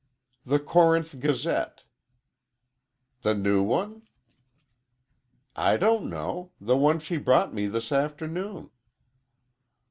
"The 0.47 0.57
Corinth 0.57 1.19
Gazette." 1.19 1.83
"The 3.21 3.35
new 3.35 3.61
one?" 3.61 4.01
"I 5.55 5.77
don't 5.77 6.09
know. 6.09 6.53
The 6.59 6.75
one 6.75 6.97
she 6.97 7.17
brought 7.17 7.53
me 7.53 7.67
this 7.67 7.91
afternoon." 7.91 8.71